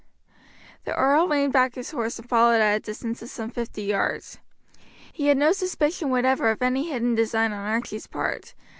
[0.85, 4.39] The earl reined back his horse and followed at a distance of some fifty yards.
[5.13, 8.55] He had no suspicion whatever of any hidden design on Archie's part.